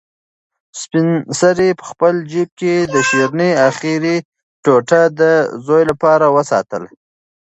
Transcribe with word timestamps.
سپین 0.81 1.07
سرې 1.39 1.69
په 1.79 1.85
خپل 1.91 2.13
جېب 2.31 2.49
کې 2.59 2.73
د 2.93 2.95
شیرني 3.07 3.51
اخري 3.69 4.15
ټوټه 4.63 5.01
د 5.19 5.21
زوی 5.65 5.83
لپاره 5.91 6.25
وساتله. 6.35 6.89